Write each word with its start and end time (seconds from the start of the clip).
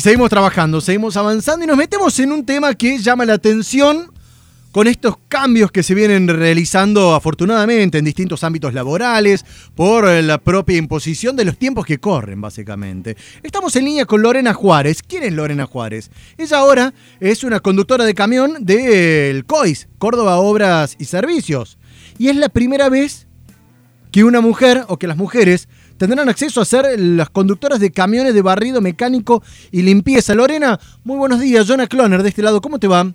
Seguimos 0.00 0.30
trabajando, 0.30 0.80
seguimos 0.80 1.18
avanzando 1.18 1.62
y 1.62 1.68
nos 1.68 1.76
metemos 1.76 2.18
en 2.20 2.32
un 2.32 2.46
tema 2.46 2.72
que 2.72 2.98
llama 2.98 3.26
la 3.26 3.34
atención 3.34 4.10
con 4.72 4.86
estos 4.86 5.16
cambios 5.28 5.70
que 5.70 5.82
se 5.82 5.94
vienen 5.94 6.26
realizando 6.26 7.14
afortunadamente 7.14 7.98
en 7.98 8.06
distintos 8.06 8.42
ámbitos 8.42 8.72
laborales 8.72 9.44
por 9.74 10.08
la 10.08 10.38
propia 10.38 10.78
imposición 10.78 11.36
de 11.36 11.44
los 11.44 11.58
tiempos 11.58 11.84
que 11.84 11.98
corren, 11.98 12.40
básicamente. 12.40 13.14
Estamos 13.42 13.76
en 13.76 13.84
línea 13.84 14.06
con 14.06 14.22
Lorena 14.22 14.54
Juárez. 14.54 15.02
¿Quién 15.02 15.22
es 15.24 15.34
Lorena 15.34 15.66
Juárez? 15.66 16.10
Ella 16.38 16.56
ahora 16.56 16.94
es 17.18 17.44
una 17.44 17.60
conductora 17.60 18.06
de 18.06 18.14
camión 18.14 18.64
del 18.64 19.44
COIS, 19.44 19.86
Córdoba 19.98 20.38
Obras 20.38 20.96
y 20.98 21.04
Servicios. 21.04 21.76
Y 22.16 22.28
es 22.28 22.36
la 22.36 22.48
primera 22.48 22.88
vez 22.88 23.26
que 24.10 24.24
una 24.24 24.40
mujer 24.40 24.84
o 24.88 24.98
que 24.98 25.06
las 25.06 25.18
mujeres 25.18 25.68
tendrán 26.00 26.30
acceso 26.30 26.62
a 26.62 26.64
ser 26.64 26.98
las 26.98 27.28
conductoras 27.28 27.78
de 27.78 27.90
camiones 27.90 28.32
de 28.32 28.40
barrido 28.40 28.80
mecánico 28.80 29.42
y 29.70 29.82
limpieza. 29.82 30.34
Lorena, 30.34 30.80
muy 31.04 31.18
buenos 31.18 31.40
días. 31.40 31.66
Jonah 31.68 31.86
Cloner 31.86 32.22
de 32.22 32.30
este 32.30 32.40
lado, 32.40 32.62
¿cómo 32.62 32.78
te 32.78 32.88
va? 32.88 33.12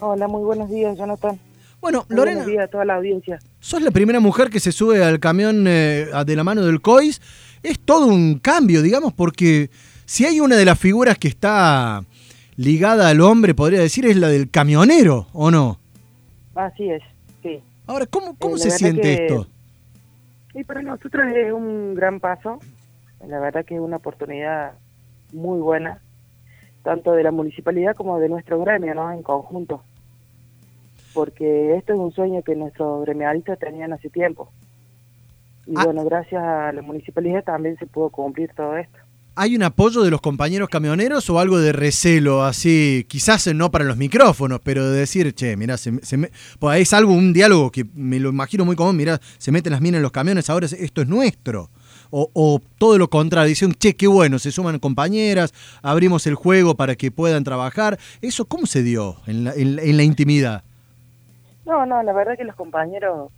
Hola, 0.00 0.28
muy 0.28 0.42
buenos 0.42 0.68
días, 0.68 0.98
Jonathan. 0.98 1.40
Bueno, 1.80 2.04
Lorena. 2.10 2.40
Buenos 2.40 2.52
días 2.52 2.64
a 2.64 2.68
toda 2.68 2.84
la 2.84 2.96
audiencia. 2.96 3.38
Sos 3.60 3.80
la 3.80 3.92
primera 3.92 4.20
mujer 4.20 4.50
que 4.50 4.60
se 4.60 4.72
sube 4.72 5.02
al 5.02 5.20
camión 5.20 5.64
eh, 5.66 6.08
de 6.26 6.36
la 6.36 6.44
mano 6.44 6.66
del 6.66 6.82
COIS. 6.82 7.22
Es 7.62 7.78
todo 7.78 8.08
un 8.08 8.40
cambio, 8.40 8.82
digamos, 8.82 9.14
porque 9.14 9.70
si 10.04 10.26
hay 10.26 10.38
una 10.38 10.56
de 10.56 10.66
las 10.66 10.78
figuras 10.78 11.16
que 11.16 11.28
está 11.28 12.04
ligada 12.56 13.08
al 13.08 13.22
hombre, 13.22 13.54
podría 13.54 13.80
decir, 13.80 14.04
es 14.04 14.18
la 14.18 14.28
del 14.28 14.50
camionero, 14.50 15.28
¿o 15.32 15.50
no? 15.50 15.80
Así 16.54 16.90
es, 16.90 17.02
sí. 17.42 17.58
Ahora, 17.86 18.04
¿cómo, 18.04 18.36
cómo 18.38 18.56
eh, 18.56 18.58
se 18.58 18.70
siente 18.70 19.24
esto? 19.24 19.46
Y 20.54 20.64
para 20.64 20.82
nosotros 20.82 21.26
es 21.34 21.52
un 21.52 21.94
gran 21.94 22.20
paso. 22.20 22.58
La 23.26 23.38
verdad 23.38 23.64
que 23.64 23.74
es 23.74 23.80
una 23.80 23.96
oportunidad 23.96 24.72
muy 25.32 25.60
buena, 25.60 26.00
tanto 26.82 27.12
de 27.12 27.22
la 27.22 27.30
municipalidad 27.30 27.94
como 27.94 28.18
de 28.18 28.28
nuestro 28.28 28.60
gremio, 28.60 28.94
¿no? 28.94 29.12
En 29.12 29.22
conjunto 29.22 29.84
porque 31.12 31.76
esto 31.76 31.92
es 31.92 31.98
un 31.98 32.12
sueño 32.12 32.42
que 32.42 32.54
nuestros 32.54 33.04
gremialistas 33.04 33.58
tenían 33.58 33.92
hace 33.92 34.10
tiempo. 34.10 34.52
Y 35.66 35.74
ah. 35.76 35.84
bueno, 35.84 36.04
gracias 36.04 36.42
a 36.42 36.72
la 36.72 36.82
municipalidad 36.82 37.44
también 37.44 37.76
se 37.78 37.86
pudo 37.86 38.10
cumplir 38.10 38.52
todo 38.54 38.76
esto. 38.76 38.98
¿Hay 39.36 39.56
un 39.56 39.62
apoyo 39.62 40.02
de 40.02 40.10
los 40.10 40.20
compañeros 40.20 40.68
camioneros 40.68 41.30
o 41.30 41.38
algo 41.38 41.58
de 41.58 41.72
recelo 41.72 42.44
así? 42.44 43.06
Quizás 43.08 43.46
no 43.54 43.70
para 43.70 43.84
los 43.84 43.96
micrófonos, 43.96 44.60
pero 44.62 44.90
de 44.90 44.98
decir, 44.98 45.32
che, 45.34 45.56
mira, 45.56 45.76
se, 45.76 45.92
pues 46.58 46.80
es 46.80 46.92
algo, 46.92 47.12
un 47.12 47.32
diálogo 47.32 47.70
que 47.70 47.86
me 47.94 48.18
lo 48.18 48.30
imagino 48.30 48.64
muy 48.64 48.76
común, 48.76 48.96
mira, 48.96 49.20
se 49.38 49.52
meten 49.52 49.72
las 49.72 49.80
minas 49.80 49.98
en 49.98 50.02
los 50.02 50.12
camiones, 50.12 50.50
ahora 50.50 50.66
esto 50.66 51.02
es 51.02 51.08
nuestro. 51.08 51.70
O, 52.12 52.60
todo 52.76 52.98
lo 52.98 53.08
contrario, 53.08 53.48
dicen, 53.48 53.72
che, 53.72 53.94
qué 53.94 54.08
bueno, 54.08 54.40
se 54.40 54.50
suman 54.50 54.80
compañeras, 54.80 55.54
abrimos 55.80 56.26
el 56.26 56.34
juego 56.34 56.74
para 56.74 56.96
que 56.96 57.12
puedan 57.12 57.44
trabajar. 57.44 57.98
¿Eso 58.20 58.46
cómo 58.46 58.66
se 58.66 58.82
dio 58.82 59.16
en 59.26 59.44
la, 59.44 59.54
en 59.54 59.96
la 59.96 60.02
intimidad? 60.02 60.64
No, 61.64 61.86
no, 61.86 62.02
la 62.02 62.12
verdad 62.12 62.36
que 62.36 62.42
los 62.42 62.56
compañeros, 62.56 63.30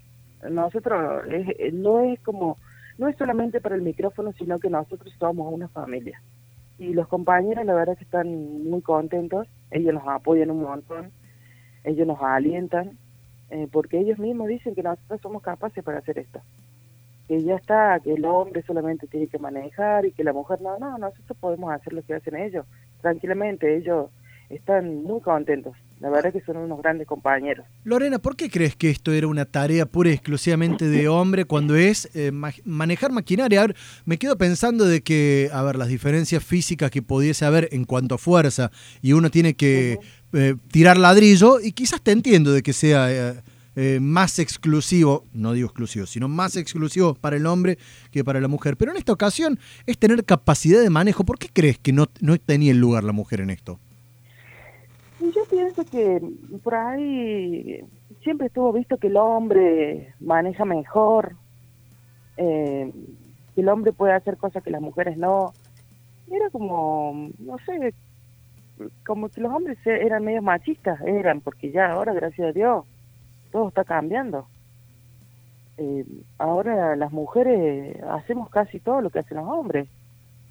nosotros, 0.51 1.23
no 1.75 2.01
es 2.01 2.19
como, 2.21 2.57
no 2.99 3.09
es 3.09 3.17
solamente 3.17 3.61
para 3.61 3.75
el 3.75 3.83
micrófono, 3.83 4.33
sino 4.33 4.59
que 4.59 4.71
nosotros 4.71 5.15
somos 5.19 5.53
una 5.53 5.69
familia. 5.69 6.23
Y 6.79 6.93
los 6.95 7.09
compañeros, 7.09 7.65
la 7.65 7.75
verdad 7.75 7.97
que 7.97 8.05
están 8.05 8.65
muy 8.65 8.83
contentos, 8.83 9.49
ellos 9.71 9.95
nos 9.95 10.07
apoyan 10.07 10.51
un 10.51 10.63
montón, 10.63 11.13
ellos 11.85 12.07
nos 12.07 12.21
alientan, 12.21 12.99
eh, 13.51 13.69
porque 13.71 13.99
ellos 13.99 14.19
mismos 14.19 14.49
dicen 14.49 14.75
que 14.75 14.83
nosotros 14.83 15.21
somos 15.21 15.43
capaces 15.43 15.85
para 15.85 15.99
hacer 15.99 16.19
esto. 16.19 16.41
Que 17.29 17.41
ya 17.43 17.57
está, 17.57 18.01
que 18.01 18.15
el 18.15 18.25
hombre 18.25 18.63
solamente 18.63 19.07
tiene 19.07 19.29
que 19.29 19.39
manejar 19.39 20.07
y 20.07 20.13
que 20.13 20.25
la 20.25 20.33
mujer 20.33 20.61
no, 20.61 20.79
no, 20.79 20.99
nosotros 20.99 21.37
podemos 21.39 21.73
hacer 21.73 21.93
lo 21.93 22.03
que 22.03 22.15
hacen 22.15 22.37
ellos, 22.37 22.67
tranquilamente, 23.01 23.77
ellos 23.77 24.11
están 24.49 25.03
muy 25.03 25.21
contentos. 25.21 25.77
La 26.03 26.11
verdad 26.11 26.35
es 26.35 26.43
que 26.43 26.45
son 26.45 26.57
unos 26.57 26.83
grandes 26.83 27.07
compañeros. 27.07 27.65
Lorena, 27.85 28.19
¿por 28.19 28.35
qué 28.35 28.51
crees 28.51 28.75
que 28.75 28.91
esto 28.91 29.13
era 29.13 29.29
una 29.29 29.45
tarea 29.45 29.87
pura 29.87 30.11
y 30.11 30.15
exclusivamente 30.15 30.89
de 30.89 31.07
hombre 31.07 31.45
cuando 31.45 31.77
es 31.77 32.11
eh, 32.15 32.33
manejar 32.65 33.13
maquinaria? 33.13 33.63
A 33.63 33.67
ver, 33.69 33.77
me 34.05 34.19
quedo 34.19 34.37
pensando 34.37 34.85
de 34.85 35.03
que, 35.03 35.49
a 35.53 35.63
ver, 35.63 35.77
las 35.77 35.87
diferencias 35.87 36.43
físicas 36.43 36.91
que 36.91 37.03
pudiese 37.03 37.45
haber 37.45 37.69
en 37.71 37.85
cuanto 37.85 38.17
a 38.17 38.19
fuerza 38.19 38.73
y 39.01 39.13
uno 39.13 39.31
tiene 39.31 39.55
que 39.55 40.01
eh, 40.33 40.57
tirar 40.73 40.97
ladrillo 40.99 41.61
y 41.61 41.71
quizás 41.71 42.03
te 42.03 42.11
entiendo 42.11 42.53
de 42.53 42.65
que 42.65 42.73
sea 42.73 43.43
eh, 43.77 44.01
más 44.01 44.41
exclusivo, 44.41 45.25
no 45.33 45.53
digo 45.53 45.69
exclusivo, 45.69 46.07
sino 46.07 46.27
más 46.27 46.57
exclusivo 46.57 47.15
para 47.15 47.37
el 47.37 47.47
hombre 47.47 47.79
que 48.11 48.25
para 48.25 48.41
la 48.41 48.49
mujer. 48.49 48.77
Pero 48.77 48.91
en 48.91 48.99
esta 48.99 49.13
ocasión 49.13 49.57
es 49.87 49.99
tener 49.99 50.25
capacidad 50.25 50.83
de 50.83 50.91
manejo. 50.91 51.25
¿Por 51.25 51.39
qué 51.39 51.49
crees 51.53 51.79
que 51.79 51.93
no, 51.93 52.09
no 52.21 52.37
tenía 52.39 52.73
el 52.73 52.79
lugar 52.79 53.05
la 53.05 53.13
mujer 53.13 53.41
en 53.41 53.51
esto? 53.51 53.79
Yo 55.31 55.45
pienso 55.49 55.85
que 55.85 56.21
por 56.63 56.75
ahí 56.75 57.85
siempre 58.23 58.49
estuvo 58.49 58.73
visto 58.73 58.97
que 58.97 59.09
el 59.09 59.17
hombre 59.17 60.15
maneja 60.21 60.65
mejor, 60.65 61.37
eh, 62.37 62.93
que 63.55 63.61
el 63.61 63.69
hombre 63.69 63.93
puede 63.93 64.15
hacer 64.15 64.37
cosas 64.37 64.63
que 64.63 64.71
las 64.71 64.81
mujeres 64.81 65.17
no. 65.17 65.53
Era 66.31 66.51
como, 66.51 67.31
no 67.39 67.59
sé, 67.59 67.95
como 69.05 69.29
que 69.29 69.41
los 69.41 69.53
hombres 69.53 69.79
eran 69.85 70.25
medio 70.25 70.43
machistas, 70.43 71.01
eran, 71.03 71.41
porque 71.41 71.71
ya 71.71 71.93
ahora, 71.93 72.15
gracias 72.15 72.49
a 72.49 72.53
Dios, 72.53 72.85
todo 73.51 73.69
está 73.69 73.85
cambiando. 73.85 74.47
Eh, 75.77 76.05
ahora 76.39 76.97
las 76.97 77.13
mujeres 77.13 77.97
hacemos 78.11 78.51
casi 78.51 78.81
todo 78.81 79.01
lo 79.01 79.11
que 79.11 79.21
hacen 79.21 79.37
los 79.37 79.49
hombres, 79.49 79.89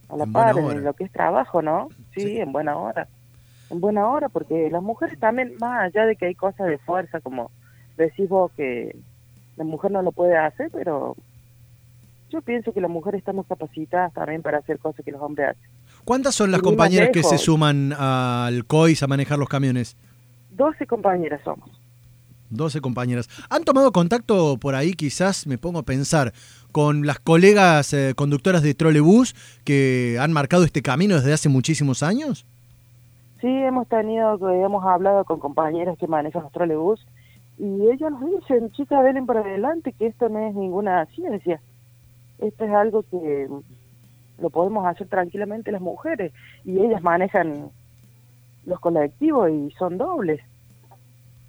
a 0.10 0.18
la 0.18 0.26
par, 0.26 0.58
en 0.58 0.84
lo 0.84 0.94
que 0.94 1.06
es 1.06 1.12
trabajo, 1.12 1.62
¿no? 1.62 1.88
sí, 2.14 2.38
en 2.38 2.52
buena 2.52 2.78
hora 2.78 3.08
en 3.72 3.80
buena 3.80 4.08
hora, 4.08 4.30
porque 4.30 4.70
las 4.70 4.84
mujeres 4.84 5.18
también, 5.20 5.56
más 5.60 5.84
allá 5.84 6.06
de 6.06 6.16
que 6.16 6.26
hay 6.26 6.36
cosas 6.36 6.68
de 6.68 6.78
fuerza, 6.80 7.22
como 7.22 7.52
decís 7.98 8.28
vos 8.28 8.52
que 8.56 8.96
la 9.56 9.64
mujer 9.64 9.92
no 9.92 10.02
lo 10.02 10.12
puede 10.12 10.38
hacer, 10.38 10.70
pero 10.72 11.16
yo 12.30 12.42
pienso 12.42 12.74
que 12.74 12.82
las 12.82 12.92
mujeres 12.92 13.20
estamos 13.20 13.46
capacitadas 13.48 14.14
también 14.14 14.42
para 14.42 14.60
hacer 14.60 14.80
cosas 14.80 15.04
que 15.06 15.12
los 15.12 15.22
hombres 15.22 15.50
hacen. 15.50 15.70
¿Cuántas 16.04 16.36
son 16.36 16.52
las 16.52 16.62
compañeras 16.62 17.10
que 17.14 17.24
se 17.24 17.38
suman 17.38 17.94
al 17.94 18.66
COIS 18.66 19.04
a 19.04 19.08
manejar 19.08 19.40
los 19.40 19.50
camiones? 19.50 19.96
12 20.52 20.86
compañeras 20.86 21.42
somos. 21.44 21.70
12 22.50 22.82
compañeras. 22.82 23.30
¿Han 23.50 23.64
tomado 23.64 23.92
contacto 23.94 24.58
por 24.58 24.76
ahí, 24.76 24.94
quizás 24.94 25.48
me 25.48 25.58
pongo 25.58 25.80
a 25.80 25.84
pensar, 25.84 26.34
con 26.74 27.06
las 27.06 27.20
colegas 27.20 27.94
eh, 27.94 28.14
conductoras 28.16 28.62
de 28.62 28.74
trolebús 28.74 29.36
que 29.64 30.18
han 30.20 30.34
marcado 30.34 30.66
este 30.66 30.82
camino 30.82 31.16
desde 31.16 31.34
hace 31.34 31.48
muchísimos 31.48 32.04
años? 32.04 32.46
Sí, 33.42 33.48
hemos 33.48 33.88
tenido, 33.88 34.38
hemos 34.52 34.86
hablado 34.86 35.26
con 35.26 35.40
compañeros 35.40 35.98
que 35.98 36.08
manejan 36.08 36.44
los 36.44 36.52
trolebús 36.52 37.04
y 37.58 37.90
ellos 37.90 38.12
nos 38.12 38.24
dicen, 38.26 38.72
chicas, 38.72 39.04
velen 39.04 39.26
para 39.26 39.42
adelante, 39.42 39.94
que 39.94 40.08
esto 40.08 40.30
no 40.30 40.40
es 40.48 40.54
ninguna 40.54 41.08
ciencia. 41.08 41.60
Esto 42.38 42.66
es 42.66 42.72
algo 42.72 43.04
que 43.04 43.50
lo 44.40 44.50
podemos 44.52 44.86
hacer 44.86 45.08
tranquilamente 45.08 45.72
las 45.72 45.82
mujeres 45.82 46.32
y 46.64 46.80
ellas 46.80 47.02
manejan 47.02 47.72
los 48.66 48.80
colectivos 48.80 49.50
y 49.50 49.72
son 49.72 49.98
dobles 49.98 50.40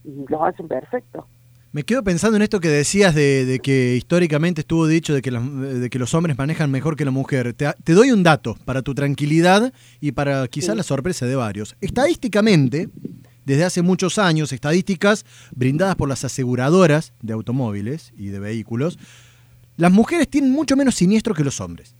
y 0.04 0.24
los 0.28 0.42
hacen 0.42 0.69
perfecto. 0.69 1.26
Me 1.75 1.84
quedo 1.84 2.05
pensando 2.05 2.37
en 2.37 2.43
esto 2.43 2.60
que 2.60 2.69
decías 2.69 3.15
de, 3.15 3.59
que 3.62 3.97
históricamente 3.97 4.60
estuvo 4.60 4.87
dicho 4.87 5.15
de 5.15 5.22
que, 5.22 5.31
de 5.31 5.88
que, 5.88 5.99
los 5.99 6.12
hombres 6.12 6.37
manejan 6.37 6.71
mejor 6.71 6.97
que 6.97 7.06
la 7.06 7.10
mujer. 7.10 7.55
Te, 7.55 7.94
doy 7.94 8.10
un 8.10 8.22
dato 8.22 8.59
para 8.66 8.83
tu 8.83 8.94
tranquilidad 8.94 9.72
y 9.99 10.12
para 10.12 10.47
quizás 10.49 10.77
la 10.77 10.83
sorpresa 10.83 11.25
de 11.25 11.34
varios. 11.34 11.75
Estadísticamente, 11.81 12.91
desde 13.47 13.65
hace 13.65 13.81
muchos 13.81 14.19
años, 14.19 14.53
estadísticas 14.53 15.25
brindadas 15.53 15.97
por 15.97 16.10
las 16.10 16.27
aseguradoras 16.27 17.15
de 17.22 17.33
automóviles 17.33 18.12
y 18.19 18.27
de 18.27 18.39
vehículos, 18.39 18.99
las 19.78 19.91
mujeres 19.91 20.28
tienen 20.28 20.51
mucho 20.51 20.77
menos 20.77 20.95
siniestro 20.95 21.34
que 21.34 21.42
los 21.42 21.59
hombres. 21.63 21.97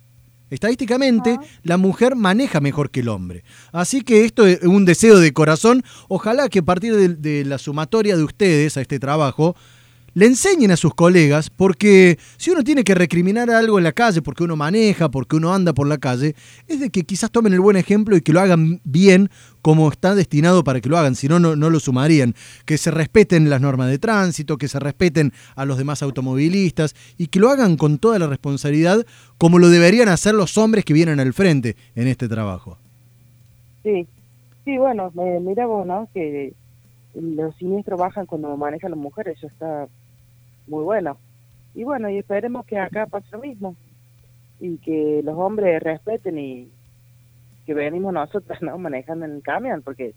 Estadísticamente, 0.53 1.39
ah. 1.41 1.45
la 1.63 1.79
mujer 1.79 2.15
maneja 2.15 2.61
mejor 2.61 2.91
que 2.91 3.01
el 3.01 3.09
hombre. 3.09 3.43
Así 3.73 4.03
que 4.03 4.27
esto 4.27 4.47
es 4.47 4.63
un 4.63 4.85
deseo 4.85 5.19
de 5.19 5.33
corazón. 5.33 5.83
Ojalá 6.09 6.51
que 6.51 6.59
a 6.59 6.63
partir 6.63 6.95
de, 6.95 7.45
la 7.47 7.57
sumatoria 7.57 8.17
de 8.17 8.23
ustedes 8.23 8.77
a 8.77 8.83
este 8.83 8.99
trabajo, 8.99 9.57
le 10.15 10.27
enseñen 10.27 10.71
a 10.71 10.77
sus 10.77 10.95
colegas, 10.95 11.51
porque 11.51 12.19
si 12.37 12.51
uno 12.51 12.63
tiene 12.63 12.85
que 12.85 12.95
recriminar 12.95 13.51
algo 13.51 13.79
en 13.79 13.85
la 13.85 13.93
calle, 13.93 14.23
porque 14.23 14.45
uno 14.45 14.57
maneja, 14.57 15.11
porque 15.11 15.37
uno 15.37 15.55
anda 15.55 15.73
por 15.73 15.87
la 15.87 15.99
calle, 15.99 16.35
es 16.69 16.81
de 16.81 16.91
que 16.91 17.05
quizás 17.05 17.31
tomen 17.31 17.53
el 17.53 17.61
buen 17.61 17.77
ejemplo 17.77 18.17
y 18.17 18.21
que 18.21 18.33
lo 18.33 18.41
hagan 18.41 18.81
bien 18.85 19.31
como 19.63 19.89
está 19.89 20.15
destinado 20.15 20.65
para 20.65 20.81
que 20.81 20.89
lo 20.89 20.99
hagan, 20.99 21.15
si 21.15 21.29
no, 21.29 21.39
no 21.39 21.71
lo 21.71 21.81
sumarían. 21.81 22.35
Que 22.65 22.79
se 22.79 22.91
respeten 22.91 23.49
las 23.49 23.61
normas 23.61 23.89
de 23.89 23.99
tránsito, 23.99 24.59
que 24.59 24.69
se 24.69 24.81
respeten 24.81 25.33
a 25.55 25.65
los 25.65 25.79
demás 25.79 26.03
automovilistas 26.03 26.95
y 27.17 27.29
que 27.29 27.39
lo 27.39 27.49
hagan 27.49 27.77
con 27.77 27.99
toda 27.99 28.19
la 28.19 28.27
responsabilidad 28.27 29.07
como 29.39 29.59
lo 29.59 29.69
deberían 29.69 30.09
hacer 30.09 30.35
los 30.35 30.59
hombres 30.59 30.85
que 30.85 30.93
vienen 30.93 31.21
al 31.21 31.33
frente 31.33 31.77
en 31.95 32.09
este 32.09 32.29
trabajo. 32.29 32.79
Sí, 33.83 34.07
sí, 34.65 34.79
bueno, 34.79 35.11
mira 35.41 35.67
vos, 35.67 35.87
¿no? 35.87 36.09
Que 36.13 36.55
los 37.15 37.55
siniestros 37.57 37.99
bajan 37.99 38.27
cuando 38.27 38.57
manejan 38.57 38.91
las 38.91 39.01
mujeres, 39.01 39.37
eso 39.39 39.47
está 39.47 39.89
muy 40.67 40.85
bueno. 40.85 41.19
Y 41.75 41.85
bueno, 41.85 42.11
y 42.11 42.19
esperemos 42.19 42.67
que 42.67 42.79
acá 42.79 43.07
pase 43.07 43.27
lo 43.33 43.41
mismo 43.41 43.77
y 44.61 44.79
que 44.79 45.23
los 45.25 45.37
hombres 45.37 45.83
respeten 45.83 46.39
y, 46.39 46.71
que 47.67 47.75
venimos 47.75 48.13
nosotros, 48.13 48.61
¿no? 48.61 48.77
Manejando 48.79 49.25
en 49.25 49.33
el 49.33 49.43
camión, 49.43 49.83
porque 49.83 50.15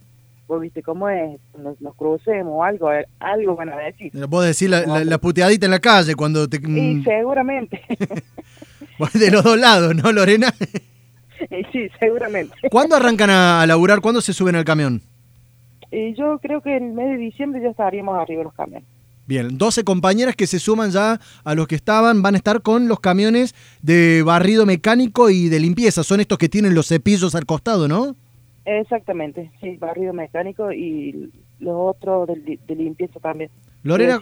vos 0.48 0.62
viste 0.62 0.82
cómo 0.84 1.10
es, 1.10 1.40
nos, 1.58 1.80
nos 1.82 1.96
crucemos 1.96 2.54
o 2.54 2.64
algo, 2.64 2.90
algo 3.20 3.56
van 3.56 3.70
a 3.70 3.78
decir. 3.78 4.12
Vos 4.28 4.46
decís 4.46 4.70
la, 4.70 4.82
la, 4.86 5.04
la 5.04 5.18
puteadita 5.18 5.66
en 5.66 5.72
la 5.72 5.80
calle 5.80 6.16
cuando 6.16 6.48
te... 6.48 6.58
Y 6.58 6.96
mm, 6.96 7.04
seguramente, 7.04 7.82
de 9.14 9.32
los 9.32 9.44
dos 9.44 9.58
lados, 9.58 9.96
¿no, 9.96 10.12
Lorena? 10.12 10.54
sí, 11.72 11.90
seguramente. 12.00 12.56
¿Cuándo 12.70 12.96
arrancan 12.96 13.30
a, 13.30 13.66
laburar? 13.66 14.02
¿Cuándo 14.02 14.22
se 14.22 14.34
suben 14.34 14.56
al 14.56 14.66
camión? 14.66 15.02
Y 15.92 16.14
yo 16.14 16.40
creo 16.40 16.62
que 16.62 16.76
en 16.76 16.86
el 16.86 16.94
mes 16.94 17.10
de 17.10 17.18
diciembre 17.18 17.62
ya 17.62 17.70
estaríamos 17.70 18.18
arriba 18.18 18.40
de 18.40 18.46
los 18.46 18.54
camiones. 18.54 18.88
Bien, 19.28 19.58
12 19.58 19.84
compañeras 19.84 20.36
que 20.36 20.46
se 20.46 20.60
suman 20.60 20.92
ya 20.92 21.20
a 21.44 21.56
los 21.56 21.68
que 21.68 21.76
estaban, 21.76 22.22
van 22.22 22.36
a 22.36 22.38
estar 22.38 22.62
con 22.62 22.88
los 22.88 23.00
camiones 23.00 23.56
de 23.82 24.22
barrido 24.24 24.68
mecánico 24.68 25.32
y 25.32 25.50
de 25.50 25.60
limpieza. 25.60 26.04
Son 26.04 26.20
estos 26.20 26.38
que 26.38 26.48
tienen 26.48 26.76
los 26.76 26.88
cepillos 26.88 27.34
al 27.34 27.46
costado, 27.46 27.88
¿no? 27.88 28.16
Exactamente, 28.66 29.52
sí, 29.62 29.78
barrido 29.78 30.14
mecánico 30.14 30.72
y 30.72 31.32
los 31.60 31.76
otros 31.76 32.28
de, 32.28 32.60
de 32.68 32.76
limpieza 32.76 33.20
también. 33.20 33.50
Lorena, 33.86 34.20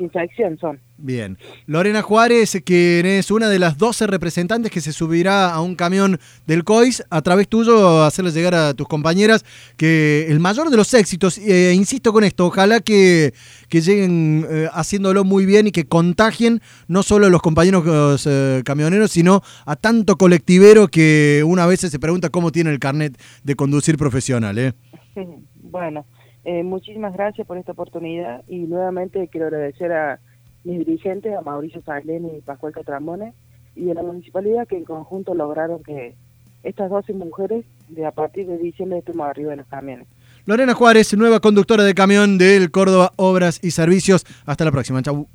son. 0.59 0.81
bien. 0.97 1.37
Lorena 1.67 2.01
Juárez, 2.01 2.61
que 2.65 3.17
es 3.17 3.31
una 3.31 3.47
de 3.47 3.59
las 3.59 3.77
12 3.77 4.07
representantes 4.07 4.69
que 4.69 4.81
se 4.81 4.91
subirá 4.91 5.53
a 5.53 5.61
un 5.61 5.75
camión 5.75 6.19
del 6.45 6.65
COIS, 6.65 7.05
a 7.09 7.21
través 7.21 7.47
tuyo, 7.47 8.03
hacerle 8.03 8.31
llegar 8.31 8.55
a 8.55 8.73
tus 8.73 8.89
compañeras 8.89 9.45
que 9.77 10.27
el 10.27 10.41
mayor 10.41 10.69
de 10.69 10.75
los 10.75 10.93
éxitos, 10.93 11.37
eh, 11.37 11.71
insisto 11.73 12.11
con 12.11 12.25
esto, 12.25 12.47
ojalá 12.47 12.81
que, 12.81 13.33
que 13.69 13.79
lleguen 13.79 14.45
eh, 14.49 14.67
haciéndolo 14.73 15.23
muy 15.23 15.45
bien 15.45 15.67
y 15.67 15.71
que 15.71 15.85
contagien 15.85 16.59
no 16.89 17.01
solo 17.01 17.27
a 17.27 17.29
los 17.29 17.41
compañeros 17.41 18.27
eh, 18.29 18.63
camioneros, 18.65 19.11
sino 19.11 19.43
a 19.65 19.77
tanto 19.77 20.17
colectivero 20.17 20.89
que 20.89 21.41
una 21.47 21.65
vez 21.67 21.79
se 21.79 21.99
pregunta 21.99 22.29
cómo 22.29 22.51
tiene 22.51 22.69
el 22.69 22.79
carnet 22.79 23.17
de 23.45 23.55
conducir 23.55 23.97
profesional. 23.97 24.57
¿eh? 24.57 24.73
Bueno, 25.73 26.05
eh, 26.45 26.63
muchísimas 26.63 27.13
gracias 27.13 27.47
por 27.47 27.57
esta 27.57 27.71
oportunidad 27.71 28.43
y 28.47 28.59
nuevamente 28.59 29.27
quiero 29.29 29.47
agradecer 29.47 29.91
a 29.93 30.19
mis 30.63 30.79
dirigentes, 30.79 31.35
a 31.35 31.41
Mauricio 31.41 31.81
Salén 31.83 32.29
y 32.35 32.41
Pascual 32.41 32.73
Catrambone 32.73 33.33
y 33.75 33.89
a 33.89 33.93
la 33.93 34.03
municipalidad 34.03 34.67
que 34.67 34.77
en 34.77 34.85
conjunto 34.85 35.33
lograron 35.33 35.83
que 35.83 36.15
estas 36.63 36.89
12 36.89 37.13
mujeres 37.13 37.65
de 37.89 38.05
a 38.05 38.11
partir 38.11 38.47
de 38.47 38.57
diciembre 38.57 38.99
estemos 38.99 39.27
arriba 39.27 39.51
de 39.51 39.57
los 39.57 39.67
camiones. 39.67 40.07
Lorena 40.45 40.73
Juárez, 40.73 41.15
nueva 41.15 41.39
conductora 41.39 41.83
de 41.83 41.93
camión 41.93 42.37
del 42.37 42.71
Córdoba 42.71 43.11
Obras 43.15 43.59
y 43.63 43.71
Servicios. 43.71 44.25
Hasta 44.45 44.65
la 44.65 44.71
próxima. 44.71 45.01
Chau. 45.01 45.27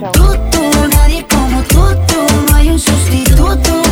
Chao. 0.00 0.12
Tú, 0.12 0.26
tú, 0.50 0.88
nadie 0.90 1.24
como 1.28 1.62
tú, 1.62 1.80
tú, 2.06 2.50
no 2.50 2.56
hay 2.56 2.70
un 2.70 2.78
sustituto. 2.78 3.88